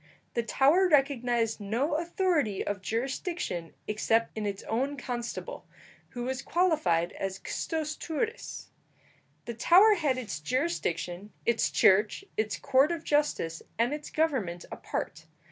[0.33, 5.67] The Tower recognized no authority of jurisdiction except in its own constable,
[6.09, 8.69] who was qualified as custos turris.
[9.45, 15.27] The Tower had its jurisdiction, its church, its court of justice, and its government apart.